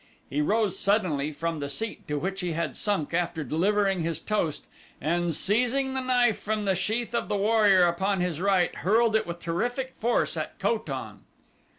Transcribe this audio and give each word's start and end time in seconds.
He 0.31 0.41
rose 0.41 0.79
suddenly 0.79 1.31
from 1.31 1.59
the 1.59 1.69
seat 1.69 2.07
to 2.07 2.17
which 2.17 2.41
he 2.41 2.53
had 2.53 2.75
sunk 2.75 3.13
after 3.13 3.43
delivering 3.43 4.01
his 4.01 4.19
toast 4.19 4.65
and 4.99 5.31
seizing 5.31 5.93
the 5.93 6.01
knife 6.01 6.39
from 6.39 6.63
the 6.63 6.75
sheath 6.75 7.13
of 7.13 7.29
the 7.29 7.37
warrior 7.37 7.83
upon 7.83 8.19
his 8.19 8.41
right 8.41 8.73
hurled 8.77 9.15
it 9.15 9.27
with 9.27 9.37
terrific 9.37 9.93
force 9.99 10.35
at 10.35 10.57
Ko 10.57 10.79
tan. 10.79 11.19